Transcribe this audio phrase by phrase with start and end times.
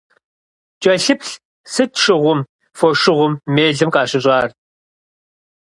[0.81, 1.31] КӀэлъыплъ,
[1.73, 2.39] сыт шыгъум,
[2.77, 4.49] фошыгъум, мелым къащыщӀар?